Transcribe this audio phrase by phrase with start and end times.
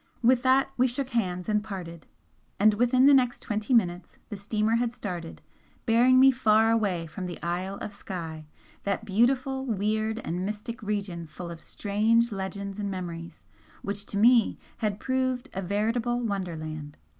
[0.23, 2.07] With that we shook hands and parted,
[2.59, 5.43] and within the next twenty minutes the steamer had started,
[5.85, 8.47] bearing me far away from the Isle of Skye,
[8.81, 13.43] that beautiful, weird and mystic region full of strange legends and memories,
[13.83, 16.97] which to me had proved a veritable wonderland.